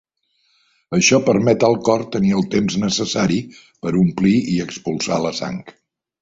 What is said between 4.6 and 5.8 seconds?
expulsar la sang.